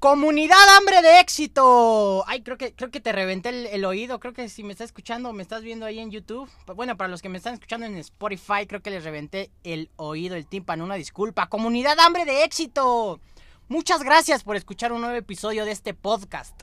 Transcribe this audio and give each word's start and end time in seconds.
Comunidad 0.00 0.76
Hambre 0.76 1.02
de 1.02 1.18
Éxito. 1.18 2.22
Ay, 2.28 2.42
creo 2.42 2.56
que, 2.56 2.72
creo 2.72 2.88
que 2.92 3.00
te 3.00 3.10
reventé 3.10 3.74
el, 3.74 3.84
oído. 3.84 4.20
Creo 4.20 4.32
que 4.32 4.48
si 4.48 4.62
me 4.62 4.70
estás 4.70 4.86
escuchando, 4.86 5.32
me 5.32 5.42
estás 5.42 5.62
viendo 5.62 5.86
ahí 5.86 5.98
en 5.98 6.12
YouTube. 6.12 6.48
Bueno, 6.76 6.96
para 6.96 7.08
los 7.08 7.20
que 7.20 7.28
me 7.28 7.38
están 7.38 7.54
escuchando 7.54 7.84
en 7.84 7.96
Spotify, 7.96 8.68
creo 8.68 8.80
que 8.80 8.90
les 8.90 9.02
reventé 9.02 9.50
el 9.64 9.90
oído, 9.96 10.36
el 10.36 10.46
tímpano. 10.46 10.84
Una 10.84 10.94
disculpa. 10.94 11.48
Comunidad 11.48 11.98
Hambre 11.98 12.24
de 12.26 12.44
Éxito. 12.44 13.18
Muchas 13.66 14.04
gracias 14.04 14.44
por 14.44 14.54
escuchar 14.54 14.92
un 14.92 15.00
nuevo 15.00 15.16
episodio 15.16 15.64
de 15.64 15.72
este 15.72 15.94
podcast. 15.94 16.62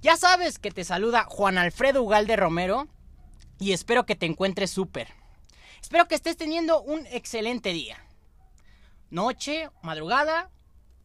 Ya 0.00 0.16
sabes 0.16 0.58
que 0.58 0.70
te 0.70 0.84
saluda 0.84 1.26
Juan 1.28 1.58
Alfredo 1.58 2.02
Ugalde 2.02 2.36
Romero 2.36 2.88
y 3.58 3.72
espero 3.72 4.06
que 4.06 4.16
te 4.16 4.24
encuentres 4.24 4.70
súper. 4.70 5.08
Espero 5.82 6.08
que 6.08 6.14
estés 6.14 6.38
teniendo 6.38 6.80
un 6.80 7.06
excelente 7.08 7.74
día. 7.74 7.98
Noche, 9.10 9.68
madrugada 9.82 10.50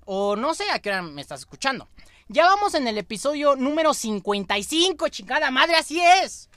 o 0.06 0.36
no 0.36 0.54
sé 0.54 0.70
a 0.72 0.80
qué 0.80 0.90
hora 0.90 1.02
me 1.02 1.22
estás 1.22 1.42
escuchando. 1.42 1.90
Ya 2.28 2.46
vamos 2.46 2.74
en 2.74 2.88
el 2.88 2.98
episodio 2.98 3.56
número 3.56 3.94
55, 3.94 5.10
chingada 5.10 5.52
madre, 5.52 5.76
así 5.76 6.00
es. 6.00 6.50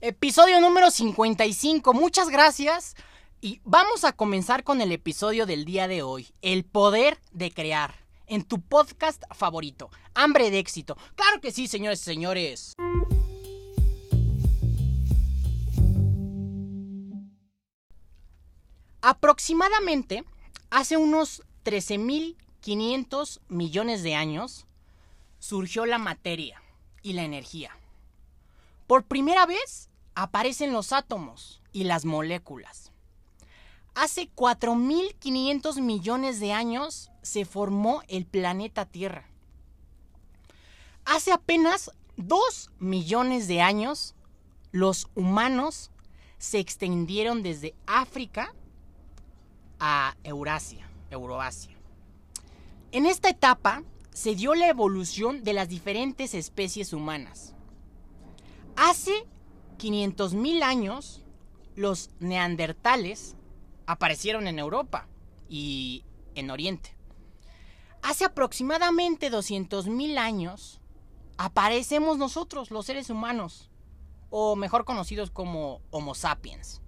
Episodio 0.00 0.60
número 0.60 0.90
55, 0.90 1.92
muchas 1.92 2.28
gracias. 2.28 2.96
Y 3.40 3.60
vamos 3.64 4.04
a 4.04 4.12
comenzar 4.12 4.64
con 4.64 4.80
el 4.80 4.90
episodio 4.90 5.46
del 5.46 5.64
día 5.64 5.86
de 5.86 6.02
hoy, 6.02 6.32
el 6.42 6.64
poder 6.64 7.20
de 7.30 7.52
crear, 7.52 7.94
en 8.26 8.42
tu 8.42 8.60
podcast 8.60 9.22
favorito, 9.32 9.90
Hambre 10.14 10.50
de 10.50 10.58
éxito. 10.58 10.96
Claro 11.14 11.40
que 11.40 11.52
sí, 11.52 11.68
señores 11.68 12.00
y 12.00 12.04
señores. 12.04 12.74
Aproximadamente 19.00 20.24
hace 20.70 20.96
unos 20.96 21.42
13.500 21.68 23.40
millones 23.48 24.02
de 24.02 24.14
años 24.14 24.66
surgió 25.38 25.84
la 25.84 25.98
materia 25.98 26.62
y 27.02 27.12
la 27.12 27.24
energía. 27.24 27.76
Por 28.86 29.04
primera 29.04 29.44
vez 29.44 29.90
aparecen 30.14 30.72
los 30.72 30.94
átomos 30.94 31.60
y 31.72 31.84
las 31.84 32.06
moléculas. 32.06 32.90
Hace 33.94 34.30
4.500 34.34 35.82
millones 35.82 36.40
de 36.40 36.54
años 36.54 37.10
se 37.20 37.44
formó 37.44 38.02
el 38.08 38.24
planeta 38.24 38.86
Tierra. 38.86 39.28
Hace 41.04 41.32
apenas 41.32 41.90
2 42.16 42.70
millones 42.78 43.46
de 43.46 43.60
años 43.60 44.14
los 44.72 45.08
humanos 45.14 45.90
se 46.38 46.60
extendieron 46.60 47.42
desde 47.42 47.74
África 47.86 48.54
a 49.78 50.16
Eurasia. 50.24 50.87
Euroasia. 51.10 51.76
En 52.92 53.06
esta 53.06 53.28
etapa 53.28 53.82
se 54.12 54.34
dio 54.34 54.54
la 54.54 54.68
evolución 54.68 55.44
de 55.44 55.52
las 55.52 55.68
diferentes 55.68 56.34
especies 56.34 56.92
humanas. 56.92 57.54
Hace 58.76 59.26
500.000 59.78 60.62
años, 60.62 61.22
los 61.76 62.10
neandertales 62.18 63.36
aparecieron 63.86 64.46
en 64.46 64.58
Europa 64.58 65.06
y 65.48 66.04
en 66.34 66.50
Oriente. 66.50 66.96
Hace 68.02 68.24
aproximadamente 68.24 69.30
200.000 69.30 70.18
años, 70.18 70.80
aparecemos 71.36 72.18
nosotros, 72.18 72.70
los 72.70 72.86
seres 72.86 73.10
humanos, 73.10 73.70
o 74.30 74.56
mejor 74.56 74.84
conocidos 74.84 75.30
como 75.30 75.80
Homo 75.90 76.14
sapiens. 76.14 76.80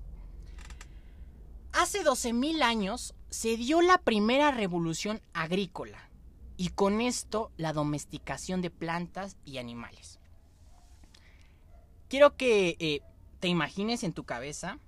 Hace 1.73 2.05
12.000 2.05 2.63
años 2.63 3.15
se 3.31 3.57
dio 3.57 3.81
la 3.81 3.99
primera 3.99 4.51
revolución 4.51 5.23
agrícola 5.33 6.11
y 6.57 6.71
con 6.71 7.01
esto 7.01 7.53
la 7.57 7.73
domesticación 7.73 8.61
de 8.61 8.71
plantas 8.71 9.37
y 9.45 9.59
animales. 9.59 10.19
Quiero 12.09 12.37
que 12.37 12.77
eh, 12.81 13.01
te 13.39 13.49
imagines 13.49 14.03
en 14.03 14.13
tu 14.13 14.25
cabeza, 14.25 14.79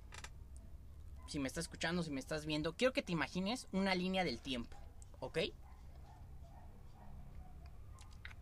si 1.27 1.39
me 1.39 1.47
estás 1.47 1.63
escuchando, 1.65 2.03
si 2.03 2.11
me 2.11 2.19
estás 2.19 2.45
viendo, 2.45 2.75
quiero 2.75 2.93
que 2.93 3.01
te 3.01 3.13
imagines 3.13 3.67
una 3.71 3.95
línea 3.95 4.23
del 4.25 4.39
tiempo, 4.39 4.77
¿ok? 5.19 5.39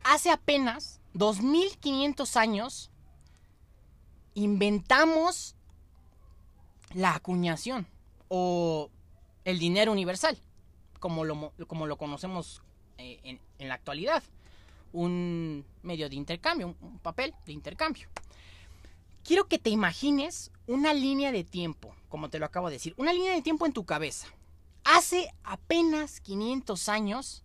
Hace 0.04 0.32
apenas 0.32 1.00
2500 1.14 2.36
años 2.38 2.92
inventamos 4.34 5.56
la 6.94 7.16
acuñación 7.16 7.88
o 8.28 8.90
el 9.46 9.60
dinero 9.60 9.92
universal, 9.92 10.38
como 11.00 11.26
lo, 11.26 11.54
como 11.68 11.88
lo 11.88 11.98
conocemos 11.98 12.62
eh, 12.98 13.40
en, 13.58 13.68
la 13.68 13.76
actualidad. 13.76 14.24
Un 14.94 15.66
medio 15.84 16.10
de 16.10 16.16
intercambio, 16.16 16.76
un, 16.82 17.00
papel 17.00 17.34
de 17.46 17.54
intercambio. 17.54 18.08
Quiero 19.24 19.48
que 19.48 19.60
te 19.60 19.70
imagines 19.70 20.52
una 20.68 20.94
línea 20.94 21.32
de 21.32 21.44
tiempo, 21.44 21.96
como 22.10 22.30
te 22.30 22.40
lo 22.40 22.46
acabo 22.46 22.68
de 22.68 22.74
decir, 22.74 22.94
una 22.98 23.14
línea 23.14 23.34
de 23.34 23.42
tiempo 23.42 23.66
en 23.66 23.74
tu 23.74 23.86
cabeza. 23.86 24.28
Hace 24.84 25.34
apenas 25.44 26.20
500 26.22 26.90
años 26.90 27.44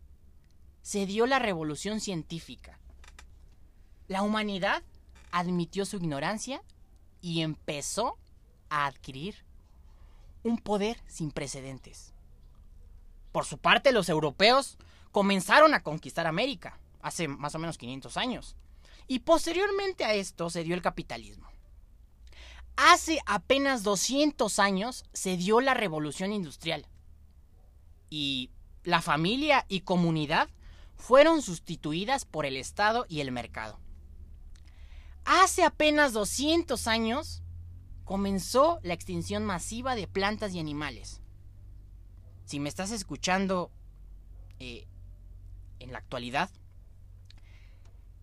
se 0.82 1.06
dio 1.06 1.26
la 1.26 1.38
revolución 1.38 2.00
científica. 2.00 2.78
La 4.08 4.22
humanidad 4.22 4.82
admitió 5.30 5.84
su 5.84 5.96
ignorancia 5.96 6.62
y 7.20 7.42
empezó 7.42 8.18
a 8.70 8.86
adquirir 8.86 9.45
un 10.46 10.58
poder 10.58 11.02
sin 11.06 11.30
precedentes. 11.30 12.12
Por 13.32 13.44
su 13.44 13.58
parte, 13.58 13.92
los 13.92 14.08
europeos 14.08 14.78
comenzaron 15.10 15.74
a 15.74 15.82
conquistar 15.82 16.26
América 16.26 16.78
hace 17.02 17.28
más 17.28 17.54
o 17.54 17.58
menos 17.58 17.78
500 17.78 18.16
años. 18.16 18.56
Y 19.08 19.20
posteriormente 19.20 20.04
a 20.04 20.14
esto 20.14 20.50
se 20.50 20.64
dio 20.64 20.74
el 20.74 20.82
capitalismo. 20.82 21.48
Hace 22.76 23.20
apenas 23.26 23.82
200 23.82 24.58
años 24.58 25.04
se 25.12 25.36
dio 25.36 25.60
la 25.60 25.74
revolución 25.74 26.32
industrial. 26.32 26.86
Y 28.10 28.50
la 28.84 29.02
familia 29.02 29.64
y 29.68 29.80
comunidad 29.80 30.48
fueron 30.96 31.42
sustituidas 31.42 32.24
por 32.24 32.46
el 32.46 32.56
Estado 32.56 33.06
y 33.08 33.20
el 33.20 33.32
mercado. 33.32 33.78
Hace 35.24 35.64
apenas 35.64 36.12
200 36.12 36.86
años 36.86 37.42
comenzó 38.06 38.78
la 38.82 38.94
extinción 38.94 39.44
masiva 39.44 39.96
de 39.96 40.06
plantas 40.06 40.54
y 40.54 40.60
animales. 40.60 41.20
Si 42.46 42.60
me 42.60 42.68
estás 42.68 42.92
escuchando 42.92 43.70
eh, 44.60 44.86
en 45.80 45.92
la 45.92 45.98
actualidad, 45.98 46.48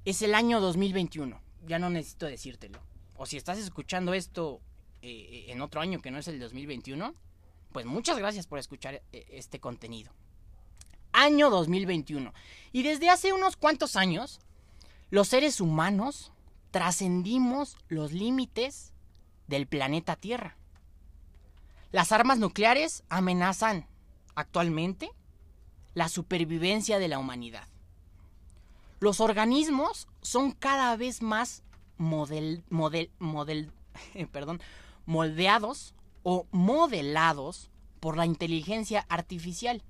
es 0.06 0.22
el 0.22 0.36
año 0.36 0.62
2021. 0.62 1.40
Ya 1.68 1.80
no 1.80 1.90
necesito 1.90 2.26
decírtelo. 2.26 2.80
O 3.18 3.26
si 3.26 3.36
estás 3.36 3.58
escuchando 3.58 4.14
esto 4.14 4.62
eh, 5.02 5.48
en 5.50 5.60
otro 5.60 5.82
año 5.82 6.02
que 6.02 6.12
no 6.12 6.18
es 6.18 6.30
el 6.30 6.40
2021, 6.40 7.14
pues 7.74 7.86
muchas 7.86 8.18
gracias 8.18 8.48
por 8.48 8.60
escuchar 8.60 9.02
eh, 9.12 9.26
este 9.32 9.60
contenido. 9.60 10.14
Año 11.12 11.50
2021. 11.50 12.34
Y 12.72 12.84
desde 12.84 13.10
hace 13.10 13.34
unos 13.34 13.58
cuantos 13.58 13.98
años, 13.98 14.40
los 15.10 15.28
seres 15.28 15.60
humanos 15.60 16.32
trascendimos 16.72 17.76
los 17.90 18.14
límites 18.14 18.93
del 19.48 19.68
planeta 19.68 20.16
Tierra. 20.16 20.58
Las 21.92 22.12
armas 22.12 22.40
nucleares 22.40 23.04
amenazan 23.09 23.88
actualmente 24.36 25.12
la 25.94 26.09
supervivencia 26.09 27.00
de 27.00 27.08
la 27.08 27.20
humanidad. 27.20 27.68
Los 29.00 29.20
organismos 29.20 30.08
son 30.22 30.52
cada 30.52 30.96
vez 30.96 31.22
más 31.22 31.64
model, 31.98 32.64
model, 32.70 33.12
model, 33.20 33.72
perdón, 34.32 34.62
moldeados 35.06 35.94
o 36.24 36.48
modelados 36.52 37.70
por 38.00 38.18
la 38.18 38.26
inteligencia 38.26 39.06
artificial 39.09 39.84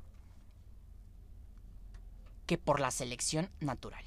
que 2.46 2.58
por 2.58 2.80
la 2.80 2.92
selección 2.92 3.50
natural. 3.60 4.04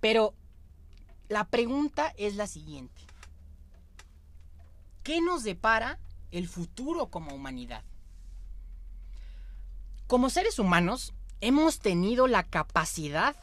Pero 0.00 0.34
la 1.28 1.44
pregunta 1.48 2.12
es 2.18 2.36
la 2.36 2.46
siguiente. 2.46 3.02
¿Qué 5.02 5.20
nos 5.20 5.42
depara 5.42 5.98
el 6.30 6.46
futuro 6.46 7.08
como 7.08 7.34
humanidad? 7.34 7.82
Como 10.06 10.30
seres 10.30 10.60
humanos, 10.60 11.12
hemos 11.40 11.80
tenido 11.80 12.28
la 12.28 12.44
capacidad 12.44 13.34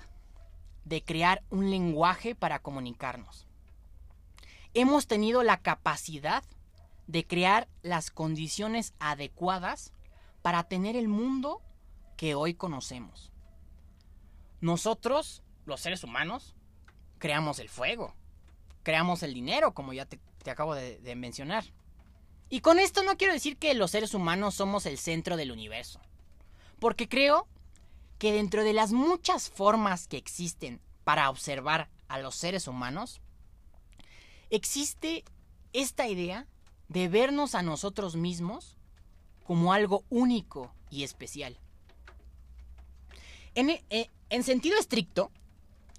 de 0.86 1.04
crear 1.04 1.44
un 1.50 1.70
lenguaje 1.70 2.34
para 2.34 2.60
comunicarnos. 2.60 3.46
Hemos 4.74 5.08
tenido 5.08 5.44
la 5.44 5.58
capacidad 5.58 6.44
de 7.08 7.28
crear 7.28 7.68
las 7.82 8.10
condiciones 8.10 8.94
adecuadas 9.00 9.92
para 10.42 10.64
tener 10.64 10.96
el 10.96 11.10
mundo 11.10 11.62
que 12.16 12.36
hoy 12.36 12.54
conocemos. 12.54 13.34
Nosotros, 14.62 15.44
los 15.66 15.82
seres 15.82 16.06
humanos, 16.06 16.56
creamos 17.18 17.60
el 17.60 17.68
fuego, 17.68 18.14
creamos 18.84 19.24
el 19.24 19.34
dinero, 19.34 19.74
como 19.74 19.92
ya 19.92 20.06
te 20.06 20.20
te 20.44 20.52
acabo 20.52 20.76
de, 20.76 21.16
mencionar. 21.16 21.66
Y 22.50 22.62
con 22.62 22.80
esto 22.80 23.04
no 23.04 23.18
quiero 23.18 23.34
decir 23.34 23.58
que 23.58 23.74
los 23.74 23.92
seres 23.92 24.14
humanos 24.14 24.56
somos 24.56 24.86
el 24.86 24.98
centro 24.98 25.38
del 25.38 25.52
universo. 25.52 26.00
Porque 26.80 27.08
creo 27.08 27.48
que 28.18 28.32
dentro 28.32 28.64
de 28.64 28.74
las 28.74 28.92
muchas 28.92 29.50
formas 29.50 30.08
que 30.08 30.18
existen 30.18 30.82
para 31.04 31.30
observar 31.30 31.90
a 32.08 32.20
los 32.20 32.36
seres 32.36 32.68
humanos, 32.68 33.22
existe 34.50 35.24
esta 35.74 36.08
idea 36.08 36.48
de 36.88 37.08
vernos 37.08 37.56
a 37.56 37.62
nosotros 37.62 38.16
mismos 38.16 38.76
como 39.44 39.74
algo 39.74 40.04
único 40.10 40.74
y 40.90 41.04
especial. 41.04 41.58
En, 43.56 43.70
eh, 43.70 44.10
en, 44.30 44.44
sentido 44.44 44.78
estricto, 44.78 45.32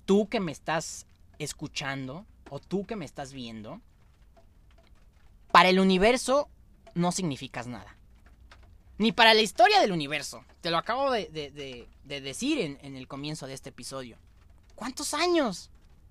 tú 0.05 0.29
que 0.29 0.41
me 0.41 0.53
estás 0.53 1.07
escuchando 1.39 2.27
o 2.49 2.61
tú 2.61 2.87
que 2.87 2.97
me 2.97 3.05
estás 3.05 3.33
viendo, 3.33 3.81
para 5.53 5.69
el 5.69 5.81
universo 5.81 6.49
no 6.95 7.13
significas 7.13 7.67
nada. 7.67 7.97
Ni 8.99 9.13
para 9.13 9.35
la 9.35 9.41
historia 9.41 9.81
del 9.81 9.93
universo. 9.93 10.45
Te 10.61 10.71
lo 10.71 10.77
acabo 10.77 11.11
de, 11.11 11.89
decir 12.05 12.79
en, 12.83 12.97
el 12.97 13.09
comienzo 13.09 13.47
de 13.47 13.55
este 13.55 13.71
episodio. 13.71 14.19
¿Cuántos 14.75 15.15
años 15.15 15.71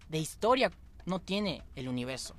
de 0.10 0.18
historia 0.18 0.72
no 1.06 1.20
tiene 1.20 1.64
el 1.76 1.88
universo? 1.88 2.36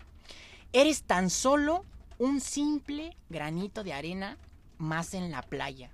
Eres 0.72 1.04
tan 1.04 1.30
solo 1.30 1.84
un 2.18 2.40
simple 2.40 3.16
granito 3.28 3.84
de 3.84 3.92
arena 3.92 4.38
más 4.78 5.14
en 5.14 5.30
la 5.30 5.42
playa. 5.42 5.90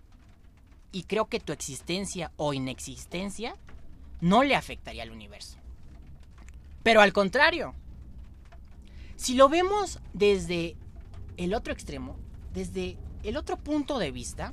Y 0.91 1.03
creo 1.03 1.27
que 1.27 1.41
tu 1.41 1.53
existencia 1.53 2.33
o 2.37 2.55
inexistencia 2.55 3.57
no 4.21 4.43
le 4.43 4.57
afectaría 4.57 5.03
al 5.03 5.11
universo. 5.11 5.59
Pero 6.83 7.03
al 7.03 7.13
contrario, 7.13 7.75
si 9.17 9.35
lo 9.35 9.49
vemos 9.49 9.99
desde 10.13 10.77
el 11.37 11.55
otro 11.55 11.73
extremo, 11.73 12.17
desde 12.53 12.99
el 13.23 13.37
otro 13.37 13.57
punto 13.57 13.99
de 13.99 14.11
vista, 14.11 14.53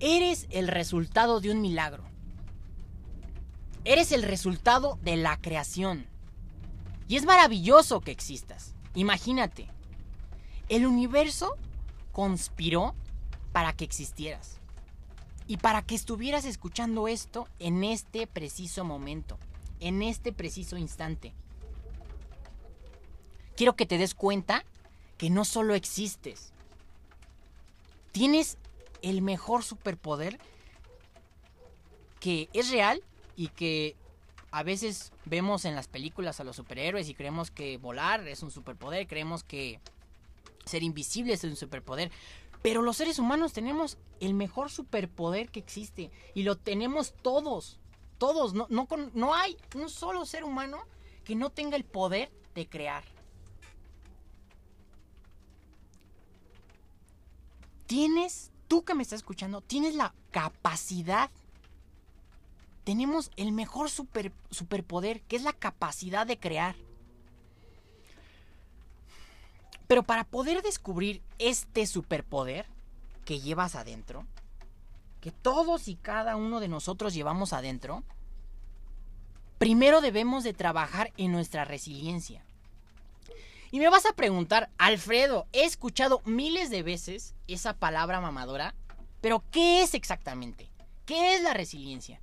eres 0.00 0.46
el 0.50 0.68
resultado 0.68 1.40
de 1.40 1.50
un 1.50 1.60
milagro. 1.60 2.04
Eres 3.84 4.12
el 4.12 4.22
resultado 4.22 4.98
de 5.02 5.16
la 5.16 5.36
creación. 5.36 6.06
Y 7.08 7.16
es 7.16 7.24
maravilloso 7.24 8.00
que 8.00 8.10
existas. 8.10 8.74
Imagínate, 8.94 9.68
el 10.68 10.86
universo 10.86 11.56
conspiró 12.12 12.94
para 13.52 13.72
que 13.72 13.84
existieras. 13.84 14.58
Y 15.46 15.58
para 15.58 15.82
que 15.82 15.94
estuvieras 15.94 16.44
escuchando 16.44 17.06
esto 17.06 17.46
en 17.60 17.84
este 17.84 18.26
preciso 18.26 18.84
momento, 18.84 19.38
en 19.78 20.02
este 20.02 20.32
preciso 20.32 20.76
instante. 20.76 21.32
Quiero 23.56 23.76
que 23.76 23.86
te 23.86 23.98
des 23.98 24.14
cuenta 24.14 24.64
que 25.18 25.30
no 25.30 25.44
solo 25.44 25.74
existes. 25.74 26.52
Tienes 28.12 28.58
el 29.02 29.22
mejor 29.22 29.62
superpoder 29.62 30.38
que 32.20 32.48
es 32.52 32.70
real 32.70 33.02
y 33.36 33.48
que 33.48 33.94
a 34.50 34.62
veces 34.62 35.12
vemos 35.24 35.64
en 35.64 35.74
las 35.74 35.86
películas 35.86 36.40
a 36.40 36.44
los 36.44 36.56
superhéroes 36.56 37.08
y 37.08 37.14
creemos 37.14 37.50
que 37.50 37.76
volar 37.76 38.26
es 38.26 38.42
un 38.42 38.50
superpoder, 38.50 39.06
creemos 39.06 39.44
que 39.44 39.80
ser 40.64 40.82
invisible 40.82 41.34
es 41.34 41.44
un 41.44 41.56
superpoder. 41.56 42.10
Pero 42.62 42.82
los 42.82 42.96
seres 42.96 43.18
humanos 43.18 43.52
tenemos 43.52 43.98
el 44.20 44.34
mejor 44.34 44.70
superpoder 44.70 45.50
que 45.50 45.60
existe. 45.60 46.10
Y 46.34 46.42
lo 46.42 46.56
tenemos 46.56 47.14
todos. 47.22 47.78
Todos. 48.18 48.54
No, 48.54 48.66
no, 48.70 48.88
no 49.14 49.34
hay 49.34 49.56
un 49.74 49.88
solo 49.88 50.26
ser 50.26 50.42
humano 50.42 50.78
que 51.24 51.36
no 51.36 51.50
tenga 51.50 51.76
el 51.76 51.84
poder 51.84 52.30
de 52.54 52.66
crear. 52.66 53.04
Tienes, 57.86 58.50
tú 58.68 58.84
que 58.84 58.94
me 58.94 59.02
estás 59.02 59.18
escuchando, 59.18 59.60
tienes 59.60 59.94
la 59.94 60.12
capacidad. 60.30 61.30
Tenemos 62.84 63.30
el 63.36 63.52
mejor 63.52 63.90
super, 63.90 64.32
superpoder, 64.50 65.22
que 65.22 65.36
es 65.36 65.42
la 65.42 65.52
capacidad 65.52 66.26
de 66.26 66.38
crear. 66.38 66.76
Pero 69.86 70.02
para 70.02 70.24
poder 70.24 70.62
descubrir 70.62 71.22
este 71.38 71.86
superpoder 71.86 72.66
que 73.24 73.40
llevas 73.40 73.74
adentro, 73.74 74.26
que 75.20 75.30
todos 75.30 75.88
y 75.88 75.96
cada 75.96 76.36
uno 76.36 76.60
de 76.60 76.68
nosotros 76.68 77.14
llevamos 77.14 77.52
adentro, 77.52 78.02
primero 79.58 80.00
debemos 80.00 80.44
de 80.44 80.54
trabajar 80.54 81.12
en 81.16 81.32
nuestra 81.32 81.64
resiliencia. 81.64 82.45
Y 83.76 83.78
me 83.78 83.90
vas 83.90 84.06
a 84.06 84.14
preguntar, 84.14 84.70
Alfredo, 84.78 85.46
he 85.52 85.64
escuchado 85.64 86.22
miles 86.24 86.70
de 86.70 86.82
veces 86.82 87.34
esa 87.46 87.74
palabra 87.74 88.22
mamadora, 88.22 88.74
pero 89.20 89.44
¿qué 89.50 89.82
es 89.82 89.92
exactamente? 89.92 90.70
¿Qué 91.04 91.34
es 91.34 91.42
la 91.42 91.52
resiliencia? 91.52 92.18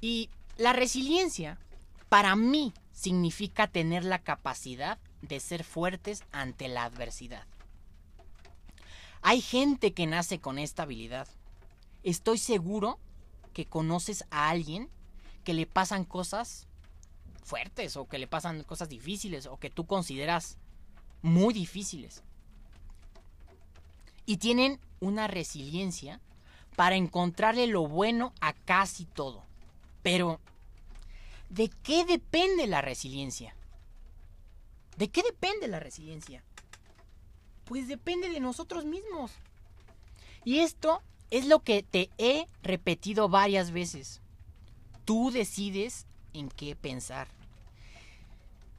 Y 0.00 0.28
la 0.56 0.72
resiliencia, 0.72 1.60
para 2.08 2.34
mí, 2.34 2.74
significa 2.90 3.68
tener 3.68 4.04
la 4.04 4.18
capacidad 4.18 4.98
de 5.20 5.38
ser 5.38 5.62
fuertes 5.62 6.24
ante 6.32 6.66
la 6.66 6.82
adversidad. 6.82 7.46
Hay 9.20 9.40
gente 9.40 9.92
que 9.92 10.08
nace 10.08 10.40
con 10.40 10.58
esta 10.58 10.82
habilidad. 10.82 11.28
Estoy 12.02 12.38
seguro 12.38 12.98
que 13.52 13.66
conoces 13.66 14.24
a 14.32 14.50
alguien 14.50 14.90
que 15.44 15.54
le 15.54 15.66
pasan 15.66 16.04
cosas 16.04 16.66
fuertes 17.42 17.96
o 17.96 18.06
que 18.06 18.18
le 18.18 18.26
pasan 18.26 18.62
cosas 18.64 18.88
difíciles 18.88 19.46
o 19.46 19.58
que 19.58 19.70
tú 19.70 19.86
consideras 19.86 20.56
muy 21.22 21.52
difíciles. 21.52 22.22
Y 24.26 24.36
tienen 24.36 24.80
una 25.00 25.26
resiliencia 25.26 26.20
para 26.76 26.96
encontrarle 26.96 27.66
lo 27.66 27.86
bueno 27.86 28.32
a 28.40 28.52
casi 28.52 29.04
todo. 29.04 29.44
Pero, 30.02 30.40
¿de 31.48 31.68
qué 31.82 32.04
depende 32.04 32.66
la 32.66 32.80
resiliencia? 32.80 33.54
¿De 34.96 35.08
qué 35.08 35.22
depende 35.22 35.68
la 35.68 35.80
resiliencia? 35.80 36.42
Pues 37.64 37.88
depende 37.88 38.30
de 38.30 38.40
nosotros 38.40 38.84
mismos. 38.84 39.32
Y 40.44 40.58
esto 40.58 41.02
es 41.30 41.46
lo 41.46 41.60
que 41.60 41.82
te 41.82 42.10
he 42.18 42.46
repetido 42.62 43.28
varias 43.28 43.70
veces. 43.70 44.20
Tú 45.04 45.30
decides 45.30 46.06
en 46.32 46.48
qué 46.48 46.76
pensar. 46.76 47.28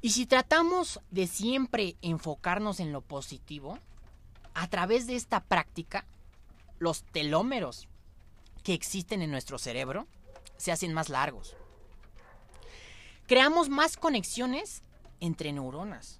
Y 0.01 0.11
si 0.11 0.25
tratamos 0.25 0.99
de 1.11 1.27
siempre 1.27 1.95
enfocarnos 2.01 2.79
en 2.79 2.91
lo 2.91 3.01
positivo, 3.01 3.79
a 4.53 4.67
través 4.67 5.07
de 5.07 5.15
esta 5.15 5.39
práctica, 5.41 6.05
los 6.79 7.03
telómeros 7.03 7.87
que 8.63 8.73
existen 8.73 9.21
en 9.21 9.31
nuestro 9.31 9.57
cerebro 9.57 10.07
se 10.57 10.71
hacen 10.71 10.93
más 10.93 11.09
largos. 11.09 11.55
Creamos 13.27 13.69
más 13.69 13.97
conexiones 13.97 14.83
entre 15.19 15.53
neuronas. 15.53 16.19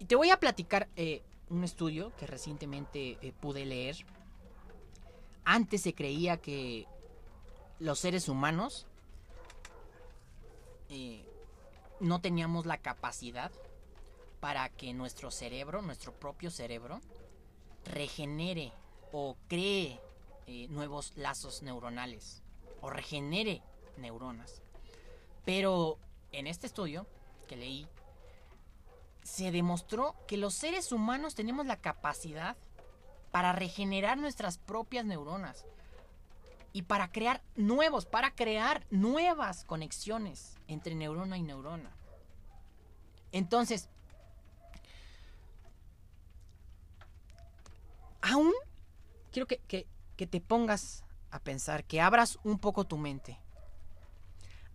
Y 0.00 0.06
te 0.06 0.16
voy 0.16 0.30
a 0.30 0.40
platicar 0.40 0.88
eh, 0.96 1.22
un 1.48 1.64
estudio 1.64 2.12
que 2.16 2.26
recientemente 2.26 3.18
eh, 3.22 3.32
pude 3.40 3.64
leer. 3.64 3.96
Antes 5.44 5.82
se 5.82 5.94
creía 5.94 6.38
que 6.38 6.86
los 7.78 8.00
seres 8.00 8.28
humanos 8.28 8.86
eh, 10.90 11.24
no 12.00 12.20
teníamos 12.20 12.66
la 12.66 12.78
capacidad 12.78 13.50
para 14.40 14.68
que 14.68 14.92
nuestro 14.94 15.30
cerebro, 15.30 15.82
nuestro 15.82 16.12
propio 16.12 16.50
cerebro, 16.50 17.00
regenere 17.84 18.72
o 19.12 19.36
cree 19.48 20.00
nuevos 20.68 21.12
lazos 21.16 21.62
neuronales 21.62 22.42
o 22.80 22.90
regenere 22.90 23.62
neuronas. 23.96 24.62
Pero 25.44 25.98
en 26.32 26.46
este 26.46 26.66
estudio 26.66 27.06
que 27.48 27.56
leí, 27.56 27.88
se 29.22 29.50
demostró 29.50 30.14
que 30.28 30.36
los 30.36 30.54
seres 30.54 30.92
humanos 30.92 31.34
tenemos 31.34 31.66
la 31.66 31.80
capacidad 31.80 32.56
para 33.32 33.52
regenerar 33.52 34.18
nuestras 34.18 34.58
propias 34.58 35.04
neuronas 35.04 35.64
y 36.76 36.82
para 36.82 37.10
crear 37.10 37.42
nuevos, 37.54 38.04
para 38.04 38.34
crear 38.34 38.86
nuevas 38.90 39.64
conexiones 39.64 40.58
entre 40.68 40.94
neurona 40.94 41.38
y 41.38 41.42
neurona. 41.42 41.90
Entonces, 43.32 43.88
aún 48.20 48.52
quiero 49.32 49.46
que, 49.46 49.86
que 50.16 50.26
te 50.26 50.42
pongas 50.42 51.02
a 51.30 51.38
pensar, 51.38 51.82
que 51.82 52.02
abras 52.02 52.38
un 52.44 52.58
poco 52.58 52.84
tu 52.84 52.98
mente. 52.98 53.40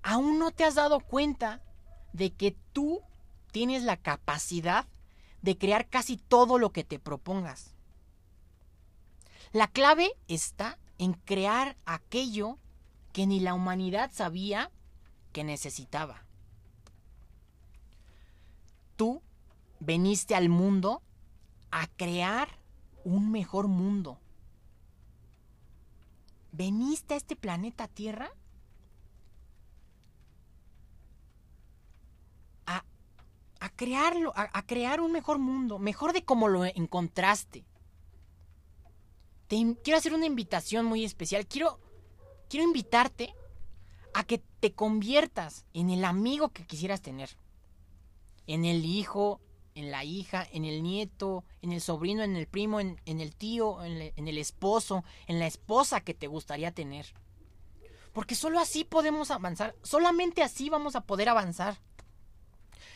Aún 0.02 0.40
no 0.40 0.50
te 0.50 0.64
has 0.64 0.74
dado 0.74 1.02
cuenta 1.02 1.62
de 2.14 2.34
que 2.34 2.58
tú 2.74 3.04
tienes 3.52 3.84
la 3.84 3.98
capacidad 3.98 4.88
de 5.44 5.56
crear 5.56 5.88
casi 5.88 6.18
todo 6.18 6.58
lo 6.58 6.72
que 6.72 6.84
te 6.84 6.98
propongas. 6.98 7.76
La 9.52 9.68
clave 9.68 10.18
está 10.28 10.80
en 11.02 11.14
crear 11.14 11.76
aquello 11.86 12.60
que 13.12 13.26
ni 13.26 13.40
la 13.40 13.56
humanidad 13.56 14.12
sabía 14.14 14.72
que 15.34 15.44
necesitaba. 15.44 16.24
Tú 18.96 19.24
veniste 19.80 20.36
al 20.36 20.48
mundo 20.48 21.02
a 21.72 21.88
crear 21.88 22.60
un 23.04 23.32
mejor 23.32 23.68
mundo. 23.68 24.20
veniste 26.52 27.14
a 27.14 27.18
este 27.18 27.36
planeta 27.36 27.88
Tierra 27.88 28.30
a, 32.66 32.84
a 33.60 33.70
crearlo, 33.70 34.34
a, 34.36 34.50
a, 34.54 34.62
crear 34.68 35.02
un 35.02 35.12
mejor 35.12 35.40
mundo, 35.40 35.80
mejor 35.80 36.14
de 36.14 36.24
como 36.24 36.48
lo 36.48 36.66
encontraste. 36.66 37.66
Quiero 39.84 39.98
hacer 39.98 40.14
una 40.14 40.26
invitación 40.26 40.86
muy 40.86 41.04
especial. 41.04 41.46
Quiero, 41.46 41.78
quiero 42.48 42.66
invitarte 42.66 43.36
a 44.14 44.24
que 44.24 44.38
te 44.62 44.72
conviertas 44.72 45.66
en 45.74 45.90
el 45.90 46.06
amigo 46.06 46.50
que 46.50 46.66
quisieras 46.66 47.02
tener. 47.02 47.32
En 48.48 48.64
el 48.64 48.86
hijo, 48.86 49.42
en 49.76 49.92
la 49.92 50.06
hija, 50.06 50.48
en 50.54 50.64
el 50.64 50.82
nieto, 50.82 51.44
en 51.62 51.74
el 51.74 51.82
sobrino, 51.82 52.24
en 52.24 52.38
el 52.38 52.48
primo, 52.48 52.80
en, 52.80 52.98
el 53.06 53.36
tío, 53.36 53.84
en, 53.84 54.14
en 54.16 54.28
el 54.30 54.38
esposo, 54.38 55.04
en 55.28 55.38
la 55.38 55.48
esposa 55.48 56.00
que 56.00 56.14
te 56.14 56.28
gustaría 56.28 56.72
tener. 56.72 57.14
Porque 58.14 58.36
solo 58.36 58.58
así 58.58 58.86
podemos 58.86 59.32
avanzar, 59.32 59.76
solamente 59.84 60.44
así 60.44 60.70
vamos 60.70 60.96
a 60.96 61.02
poder 61.02 61.28
avanzar. 61.28 61.78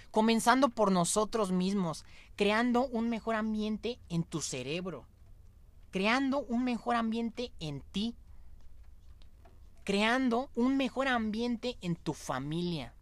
Comenzando 0.09 0.69
por 0.69 0.93
nosotros 0.93 1.51
mismos, 1.51 2.05
creando 2.37 2.87
un 2.87 3.09
mejor 3.09 3.35
ambiente 3.35 3.99
en 4.07 4.23
tu 4.23 4.41
cerebro, 4.41 5.05
creando 5.95 6.39
un 6.39 6.65
mejor 6.65 6.97
ambiente 6.97 7.53
en 7.61 7.79
ti, 7.79 8.17
creando 9.85 10.49
un 10.53 10.75
mejor 10.75 11.07
ambiente 11.07 11.77
en 11.79 11.95
tu 11.95 12.13
familia, 12.13 12.93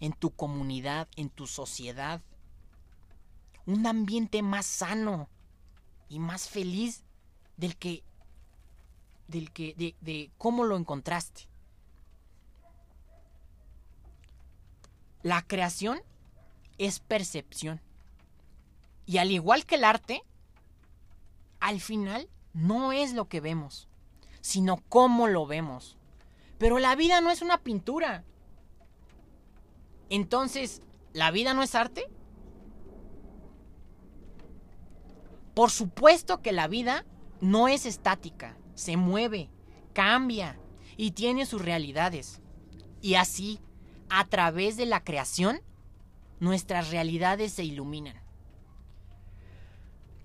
en 0.00 0.12
tu 0.12 0.30
comunidad, 0.30 1.08
en 1.16 1.30
tu 1.30 1.46
sociedad 1.46 2.20
un 3.64 3.86
ambiente 3.86 4.42
más 4.42 4.66
sano 4.66 5.30
y 6.10 6.18
más 6.18 6.50
feliz 6.50 7.02
del 7.56 7.78
que 7.78 8.04
del 9.26 9.50
que 9.50 9.72
de, 9.72 9.96
de 10.02 10.30
cómo 10.36 10.64
lo 10.64 10.76
encontraste. 10.76 11.48
La 15.22 15.40
creación 15.40 16.02
es 16.76 17.00
percepción. 17.00 17.80
Y 19.06 19.16
al 19.16 19.30
igual 19.30 19.64
que 19.64 19.76
el 19.76 19.84
arte, 19.84 20.22
al 21.60 21.80
final 21.80 22.28
no 22.52 22.92
es 22.92 23.12
lo 23.12 23.28
que 23.28 23.40
vemos, 23.40 23.88
sino 24.40 24.82
cómo 24.88 25.26
lo 25.26 25.46
vemos. 25.46 25.96
Pero 26.58 26.78
la 26.78 26.94
vida 26.96 27.20
no 27.20 27.30
es 27.30 27.42
una 27.42 27.58
pintura. 27.58 28.24
Entonces, 30.08 30.82
¿la 31.12 31.30
vida 31.30 31.52
no 31.54 31.62
es 31.62 31.74
arte? 31.74 32.08
Por 35.54 35.70
supuesto 35.70 36.42
que 36.42 36.52
la 36.52 36.68
vida 36.68 37.04
no 37.40 37.68
es 37.68 37.86
estática, 37.86 38.56
se 38.74 38.96
mueve, 38.96 39.50
cambia 39.92 40.58
y 40.96 41.12
tiene 41.12 41.46
sus 41.46 41.62
realidades. 41.62 42.40
Y 43.00 43.14
así, 43.14 43.60
a 44.08 44.26
través 44.26 44.76
de 44.76 44.86
la 44.86 45.02
creación, 45.02 45.60
nuestras 46.40 46.90
realidades 46.90 47.52
se 47.52 47.64
iluminan. 47.64 48.25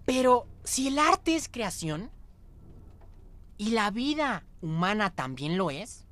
Pero 0.06 0.48
si 0.64 0.88
el 0.88 1.00
arte 1.00 1.36
es 1.36 1.50
creación, 1.50 2.12
y 3.58 3.70
la 3.72 3.92
vida 3.92 4.44
humana 4.62 5.12
también 5.12 5.58
lo 5.58 5.70
es, 5.70 6.06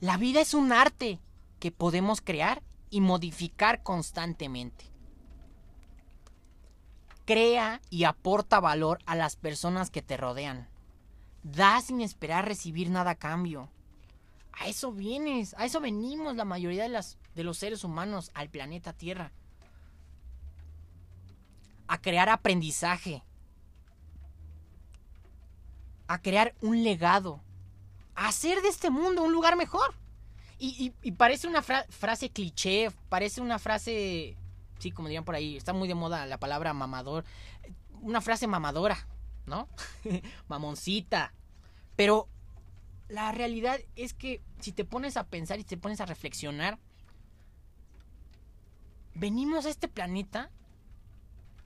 la 0.00 0.16
vida 0.16 0.40
es 0.40 0.54
un 0.54 0.72
arte 0.72 1.20
que 1.58 1.70
podemos 1.70 2.22
crear 2.22 2.62
y 2.88 3.02
modificar 3.02 3.82
constantemente 3.82 4.90
crea 7.30 7.80
y 7.90 8.02
aporta 8.02 8.58
valor 8.58 8.98
a 9.06 9.14
las 9.14 9.36
personas 9.36 9.88
que 9.88 10.02
te 10.02 10.16
rodean. 10.16 10.68
Da 11.44 11.80
sin 11.80 12.00
esperar 12.00 12.44
recibir 12.44 12.90
nada 12.90 13.12
a 13.12 13.14
cambio. 13.14 13.70
A 14.50 14.66
eso 14.66 14.90
vienes, 14.90 15.54
a 15.56 15.64
eso 15.64 15.80
venimos 15.80 16.34
la 16.34 16.44
mayoría 16.44 16.88
de, 16.88 17.00
de 17.36 17.44
los 17.44 17.56
seres 17.56 17.84
humanos 17.84 18.32
al 18.34 18.50
planeta 18.50 18.92
Tierra. 18.94 19.30
A 21.90 22.00
crear 22.00 22.28
aprendizaje. 22.28 23.24
A 26.06 26.22
crear 26.22 26.54
un 26.60 26.84
legado. 26.84 27.40
A 28.14 28.28
hacer 28.28 28.62
de 28.62 28.68
este 28.68 28.90
mundo 28.90 29.22
un 29.22 29.32
lugar 29.32 29.56
mejor. 29.56 29.94
Y, 30.62 30.90
parece 31.12 31.48
una 31.48 31.62
frase 31.62 32.28
cliché, 32.28 32.90
parece 33.08 33.40
una 33.40 33.58
frase 33.58 34.36
sí, 34.78 34.90
como 34.90 35.08
dirían 35.08 35.24
por 35.24 35.34
ahí, 35.34 35.56
está 35.56 35.72
muy 35.72 35.88
de 35.88 35.94
moda 35.94 36.26
la 36.26 36.38
palabra 36.38 36.72
mamador. 36.72 37.24
Una 38.02 38.20
frase 38.20 38.46
mamadora, 38.46 39.06
¿no? 39.46 39.68
Mamoncita. 40.48 41.32
Pero 41.96 42.28
la 43.08 43.30
realidad 43.32 43.78
es 43.96 44.14
que 44.14 44.42
si 44.60 44.72
te 44.72 44.84
pones 44.84 45.16
a 45.16 45.24
pensar 45.24 45.58
y 45.60 45.64
te 45.64 45.76
pones 45.76 46.00
a 46.00 46.06
reflexionar, 46.06 46.78
venimos 49.14 49.66
a 49.66 49.70
este 49.70 49.88
planeta 49.88 50.50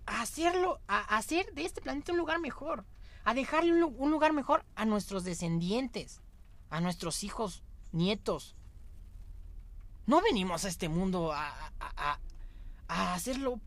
a 0.07 0.23
hacerlo, 0.23 0.81
a 0.87 1.17
hacer 1.17 1.53
de 1.55 1.65
este 1.65 1.81
planeta 1.81 2.13
un 2.13 2.19
lugar 2.19 2.39
mejor, 2.41 2.85
a 3.25 3.35
dejarle 3.35 3.85
un, 3.85 4.11
lugar 4.11 4.33
mejor 4.33 4.65
a 4.75 4.85
nuestros 4.85 5.25
descendientes, 5.25 6.21
a 6.71 6.81
nuestros 6.81 7.25
hijos, 7.25 7.63
nietos. 7.93 8.55
No 10.07 10.21
venimos 10.21 10.65
a 10.65 10.69
este 10.69 10.89
mundo 10.89 11.33
a, 11.33 11.73
a 12.89 13.15
hacerlo, 13.15 13.61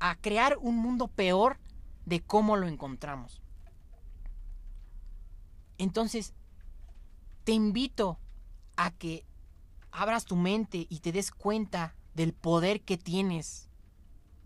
a 0.00 0.16
crear 0.16 0.58
un 0.60 0.76
mundo 0.76 1.08
peor 1.08 1.58
de 2.06 2.20
cómo 2.20 2.56
lo 2.56 2.66
encontramos. 2.66 3.42
Entonces, 5.76 6.34
te 7.44 7.52
invito 7.52 8.18
a 8.76 8.90
que 8.90 9.24
abras 9.92 10.24
tu 10.24 10.36
mente 10.36 10.86
y 10.88 11.00
te 11.00 11.12
des 11.12 11.30
cuenta 11.30 11.94
del 12.14 12.32
poder 12.32 12.80
que 12.80 12.98
tienes 12.98 13.67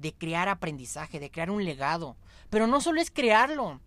de 0.02 0.12
crear 0.12 0.48
aprendizaje, 0.48 1.20
de 1.20 1.30
crear 1.30 1.50
un 1.50 1.64
legado. 1.64 2.16
Pero 2.50 2.66
no 2.66 2.80
solo 2.80 3.00
es 3.00 3.10
crearlo, 3.10 3.80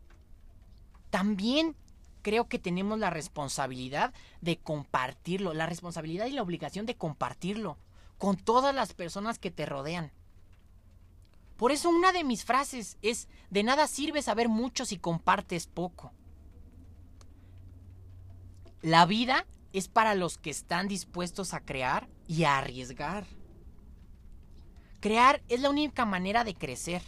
también 1.10 1.75
creo 2.22 2.48
que 2.48 2.57
tenemos 2.57 2.98
la 2.98 3.12
responsabilidad 3.12 4.13
de 4.41 4.57
compartirlo, 4.57 5.53
la 5.53 5.67
responsabilidad 5.67 6.25
y 6.25 6.31
la 6.31 6.41
obligación 6.41 6.86
de 6.86 6.95
compartirlo 6.95 7.77
con 8.17 8.38
todas 8.38 8.74
las 8.74 8.93
personas 8.93 9.38
que 9.38 9.51
te 9.51 9.65
rodean. 9.65 10.12
Por 11.57 11.72
eso 11.72 11.89
una 11.89 12.12
de 12.12 12.24
mis 12.24 12.43
frases 12.43 12.98
es, 13.01 13.27
de 13.50 13.63
nada 13.63 13.88
sirve 13.88 14.22
saber 14.22 14.50
mucho 14.50 14.86
si 14.86 14.98
compartes 14.98 15.67
poco. 15.67 16.12
La 18.81 19.05
vida 19.05 19.45
es 19.74 19.89
para 19.89 20.15
los 20.15 20.38
que 20.38 20.50
están 20.50 20.88
dispuestos 20.88 21.53
a 21.53 21.60
crear 21.60 22.07
y 22.27 22.45
a 22.45 22.57
arriesgar. 22.57 23.25
Crear 25.05 25.43
es 25.50 25.62
la 25.62 25.69
única 25.69 26.03
manera 26.03 26.43
de 26.43 26.55
crecer. 26.55 27.03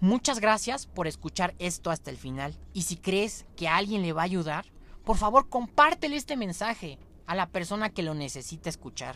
Muchas 0.00 0.40
gracias 0.40 0.84
por 0.84 1.06
escuchar 1.06 1.54
esto 1.60 1.92
hasta 1.92 2.10
el 2.10 2.16
final. 2.16 2.58
Y 2.72 2.82
si 2.82 2.96
crees 2.96 3.46
que 3.54 3.68
alguien 3.68 4.02
le 4.02 4.12
va 4.12 4.22
a 4.22 4.24
ayudar, 4.24 4.64
por 5.04 5.16
favor 5.16 5.48
compártele 5.48 6.16
este 6.16 6.36
mensaje 6.36 6.98
a 7.24 7.36
la 7.36 7.50
persona 7.50 7.90
que 7.90 8.02
lo 8.02 8.14
necesita 8.14 8.68
escuchar. 8.68 9.14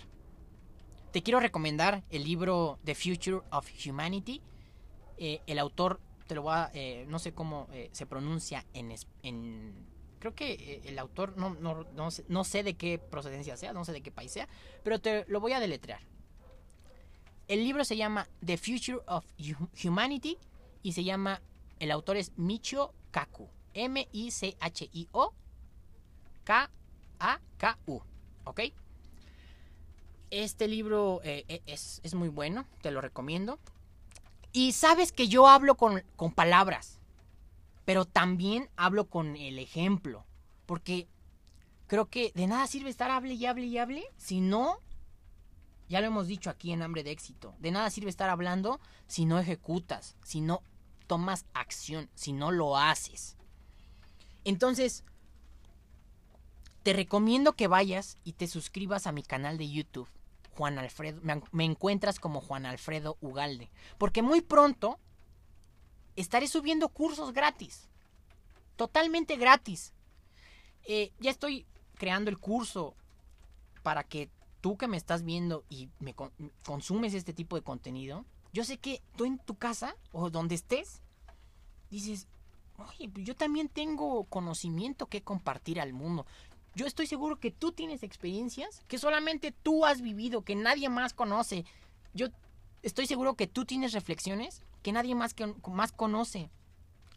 Te 1.10 1.24
quiero 1.24 1.40
recomendar 1.40 2.04
el 2.08 2.22
libro 2.22 2.78
The 2.84 2.94
Future 2.94 3.40
of 3.50 3.68
Humanity. 3.84 4.40
Eh, 5.18 5.40
el 5.48 5.58
autor, 5.58 5.98
te 6.28 6.36
lo 6.36 6.42
voy 6.42 6.54
a, 6.54 6.70
eh, 6.72 7.04
no 7.08 7.18
sé 7.18 7.34
cómo 7.34 7.66
eh, 7.72 7.88
se 7.90 8.06
pronuncia 8.06 8.64
en, 8.74 8.94
creo 10.20 10.36
que 10.36 10.82
el 10.84 11.00
autor, 11.00 11.36
no, 11.36 11.50
no, 11.52 11.84
no, 11.96 12.12
sé, 12.12 12.24
no, 12.28 12.44
sé, 12.44 12.62
de 12.62 12.74
qué 12.74 13.00
procedencia 13.00 13.56
sea, 13.56 13.72
no 13.72 13.84
sé 13.84 13.90
de 13.90 14.02
qué 14.02 14.12
país 14.12 14.30
sea, 14.30 14.48
pero 14.84 15.00
te 15.00 15.24
lo 15.26 15.40
voy 15.40 15.52
a 15.52 15.58
deletrear. 15.58 16.08
El 17.50 17.64
libro 17.64 17.84
se 17.84 17.96
llama 17.96 18.28
The 18.46 18.56
Future 18.56 19.00
of 19.08 19.26
Humanity 19.84 20.38
y 20.84 20.92
se 20.92 21.02
llama, 21.02 21.42
el 21.80 21.90
autor 21.90 22.16
es 22.16 22.30
Michio 22.36 22.94
Kaku. 23.10 23.48
M-I-C-H-I-O 23.74 25.34
K-A-K-U. 26.44 28.02
¿Ok? 28.44 28.60
Este 30.30 30.68
libro 30.68 31.20
eh, 31.24 31.44
eh, 31.48 31.60
es, 31.66 32.14
muy 32.14 32.28
bueno, 32.28 32.66
te 32.82 32.92
lo 32.92 33.00
recomiendo. 33.00 33.58
Y 34.52 34.70
sabes 34.70 35.10
que 35.10 35.26
yo 35.26 35.48
hablo 35.48 35.74
con, 35.74 36.04
con 36.14 36.30
palabras, 36.32 37.00
pero 37.84 38.04
también 38.04 38.70
hablo 38.76 39.08
con 39.08 39.34
el 39.34 39.58
ejemplo. 39.58 40.24
Porque 40.66 41.08
creo 41.88 42.06
que 42.06 42.30
de 42.36 42.46
nada 42.46 42.68
sirve 42.68 42.90
estar 42.90 43.10
hable 43.10 43.34
y 43.34 43.44
hable 43.46 43.66
y 43.66 43.76
hable 43.76 44.04
si 44.18 44.40
no, 44.40 44.78
ya 45.90 46.00
lo 46.00 46.06
hemos 46.06 46.28
dicho 46.28 46.50
aquí 46.50 46.72
en 46.72 46.82
Hambre 46.82 47.02
de 47.02 47.10
Éxito, 47.10 47.52
de 47.58 47.72
nada 47.72 47.90
sirve 47.90 48.10
estar 48.10 48.30
hablando 48.30 48.78
si 49.08 49.24
no 49.24 49.40
ejecutas, 49.40 50.16
si 50.22 50.40
no 50.40 50.62
tomas 51.08 51.44
acción, 51.52 52.08
si 52.14 52.32
no 52.32 52.52
lo 52.52 52.76
haces. 52.76 53.36
Entonces, 54.44 55.02
te 56.84 56.92
recomiendo 56.92 57.54
que 57.54 57.66
vayas 57.66 58.18
y 58.22 58.34
te 58.34 58.46
suscribas 58.46 59.08
a 59.08 59.12
mi 59.12 59.24
canal 59.24 59.58
de 59.58 59.68
YouTube. 59.68 60.08
Juan 60.50 60.78
Alfredo, 60.78 61.20
me, 61.50 61.64
encuentras 61.64 62.20
como 62.20 62.40
Juan 62.40 62.66
Alfredo 62.66 63.16
Ugalde. 63.20 63.68
Porque 63.98 64.22
muy 64.22 64.42
pronto 64.42 65.00
estaré 66.14 66.46
subiendo 66.46 66.88
cursos 66.88 67.32
gratis. 67.32 67.88
totalmente 68.76 69.36
gratis. 69.36 69.92
Eh, 70.84 71.12
ya 71.18 71.32
estoy 71.32 71.66
creando 71.96 72.30
el 72.30 72.38
curso 72.38 72.94
para 73.82 74.04
que 74.04 74.30
tú 74.60 74.76
que 74.76 74.88
me 74.88 74.96
estás 74.96 75.24
viendo 75.24 75.64
y 75.68 75.88
me 75.98 76.14
consumes 76.64 77.14
este 77.14 77.32
tipo 77.32 77.56
de 77.56 77.62
contenido, 77.62 78.24
yo 78.52 78.64
sé 78.64 78.78
que 78.78 79.02
tú 79.16 79.24
en 79.24 79.38
tu 79.38 79.56
casa 79.56 79.94
o 80.12 80.30
donde 80.30 80.54
estés, 80.54 81.02
dices, 81.90 82.26
oye, 82.78 83.08
pues 83.08 83.24
yo 83.24 83.36
también 83.36 83.68
tengo 83.68 84.24
conocimiento 84.24 85.06
que 85.06 85.22
compartir 85.22 85.80
al 85.80 85.92
mundo. 85.92 86.26
Yo 86.74 86.86
estoy 86.86 87.06
seguro 87.06 87.36
que 87.36 87.50
tú 87.50 87.72
tienes 87.72 88.02
experiencias 88.02 88.82
que 88.86 88.98
solamente 88.98 89.52
tú 89.52 89.84
has 89.84 90.00
vivido, 90.00 90.42
que 90.42 90.54
nadie 90.54 90.88
más 90.88 91.14
conoce. 91.14 91.64
Yo 92.14 92.28
estoy 92.82 93.06
seguro 93.06 93.34
que 93.34 93.46
tú 93.46 93.64
tienes 93.64 93.92
reflexiones 93.92 94.62
que 94.82 94.92
nadie 94.92 95.14
más, 95.14 95.34
que, 95.34 95.46
más 95.68 95.92
conoce. 95.92 96.50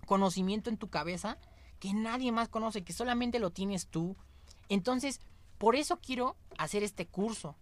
Conocimiento 0.05 0.69
en 0.69 0.77
tu 0.77 0.89
cabeza 0.89 1.37
que 1.79 1.93
nadie 1.93 2.31
más 2.31 2.47
conoce, 2.47 2.83
que 2.83 2.93
solamente 2.93 3.39
lo 3.39 3.49
tienes 3.49 3.87
tú. 3.87 4.15
Entonces, 4.69 5.19
por 5.63 5.77
eso 5.77 5.97
quiero 6.01 6.35
hacer 6.57 6.83
este 6.83 7.07
curso, 7.07 7.55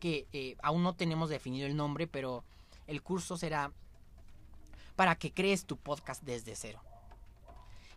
que 0.00 0.28
eh, 0.34 0.54
aún 0.62 0.82
no 0.82 0.94
tenemos 0.94 1.30
definido 1.30 1.66
el 1.66 1.76
nombre, 1.76 2.06
pero 2.06 2.44
el 2.86 3.02
curso 3.02 3.38
será 3.38 3.72
para 4.94 5.14
que 5.14 5.32
crees 5.32 5.64
tu 5.64 5.78
podcast 5.78 6.22
desde 6.24 6.54
cero. 6.54 6.82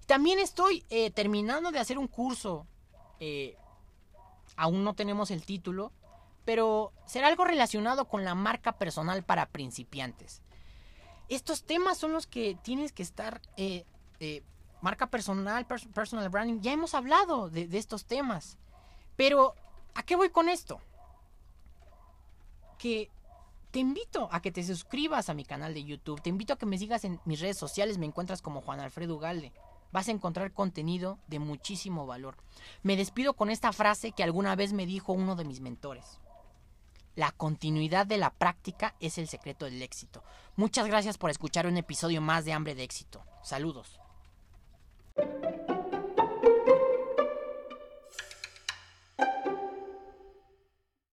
También 0.06 0.40
estoy 0.40 0.86
eh, 0.90 1.12
terminando 1.12 1.72
de 1.72 1.80
hacer 1.80 1.98
un 1.98 2.08
curso, 2.08 2.66
eh, 3.20 3.58
aún 4.56 4.86
no 4.86 4.94
tenemos 4.94 5.32
el 5.32 5.44
título, 5.44 5.92
pero 6.46 6.94
será 7.06 7.28
algo 7.28 7.44
relacionado 7.44 8.08
con 8.08 8.24
la 8.24 8.36
marca 8.36 8.78
personal 8.78 9.22
para 9.22 9.50
principiantes. 9.50 10.42
Estos 11.28 11.66
temas 11.66 11.98
son 11.98 12.14
los 12.14 12.26
que 12.26 12.58
tienes 12.64 12.94
que 12.94 13.04
estar 13.04 13.42
marca 14.82 15.08
personal, 15.08 15.66
personal 15.66 16.30
branding, 16.30 16.62
ya 16.62 16.72
hemos 16.72 16.94
hablado 16.94 17.50
de, 17.50 17.68
estos 17.78 18.06
temas. 18.06 18.58
Pero, 19.18 19.56
¿a 19.96 20.04
qué 20.04 20.16
voy 20.16 20.30
con 20.30 20.48
esto? 20.48 20.80
Que 22.78 23.10
te 23.72 23.80
invito 23.80 24.30
a 24.32 24.42
que 24.42 24.52
te 24.52 24.64
suscribas 24.64 25.28
a 25.30 25.34
mi 25.34 25.44
canal 25.44 25.74
de 25.74 25.84
YouTube, 25.84 26.22
te 26.22 26.30
invito 26.30 26.54
a 26.54 26.58
que 26.58 26.66
me 26.66 26.78
sigas 26.78 27.04
en 27.04 27.20
mis 27.26 27.42
redes 27.42 27.58
sociales, 27.58 27.98
me 27.98 28.06
encuentras 28.06 28.42
como 28.42 28.62
Juan 28.62 28.80
Alfredo 28.80 29.16
Ugalde. 29.16 29.52
Vas 29.92 30.08
a 30.08 30.12
encontrar 30.12 30.54
contenido 30.54 31.18
de 31.28 31.40
muchísimo 31.40 32.06
valor. 32.06 32.38
Me 32.84 32.96
despido 32.96 33.34
con 33.34 33.50
esta 33.50 33.74
frase 33.74 34.12
que 34.12 34.24
alguna 34.24 34.56
vez 34.56 34.72
me 34.72 34.86
dijo 34.86 35.14
uno 35.14 35.36
de 35.36 35.46
mis 35.46 35.60
mentores. 35.60 36.20
La 37.16 37.32
continuidad 37.32 38.06
de 38.06 38.18
la 38.18 38.30
práctica 38.30 38.94
es 39.00 39.18
el 39.18 39.28
secreto 39.28 39.66
del 39.66 39.82
éxito. 39.82 40.24
Muchas 40.56 40.86
gracias 40.86 41.18
por 41.18 41.32
escuchar 41.32 41.66
un 41.66 41.78
episodio 41.78 42.22
más 42.22 42.46
de 42.46 42.54
Hambre 42.54 42.76
de 42.76 42.84
Éxito. 42.84 43.24
Saludos. 43.42 44.00